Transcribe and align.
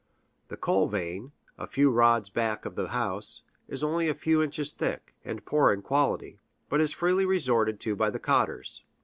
The 0.47 0.57
coal 0.57 0.87
vein, 0.87 1.31
a 1.59 1.67
few 1.67 1.91
rods 1.91 2.31
back 2.31 2.65
of 2.65 2.73
the 2.73 2.87
house, 2.87 3.43
is 3.67 3.83
only 3.83 4.09
a 4.09 4.15
few 4.15 4.41
inches 4.41 4.71
thick, 4.71 5.13
and 5.23 5.45
poor 5.45 5.71
in 5.71 5.83
quality, 5.83 6.39
but 6.69 6.81
is 6.81 6.91
freely 6.91 7.23
resorted 7.23 7.79
to 7.81 7.95
by 7.95 8.09
the 8.09 8.17
cotters. 8.19 8.83